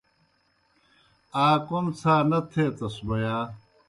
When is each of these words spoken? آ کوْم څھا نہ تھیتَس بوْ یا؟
آ 1.45 1.47
کوْم 1.65 1.85
څھا 1.99 2.15
نہ 2.29 2.39
تھیتَس 2.51 2.95
بوْ 3.05 3.15
یا؟ 3.23 3.35